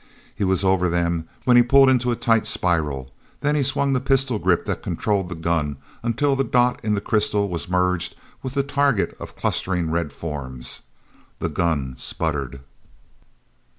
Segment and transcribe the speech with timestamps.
[0.33, 3.11] He was over them when he pulled into a tight spiral,
[3.41, 7.01] then he swung the pistol grip that controlled the gun until the dot in the
[7.01, 10.81] crystal was merged with the target of clustering red forms.
[11.37, 12.61] The gun sputtered.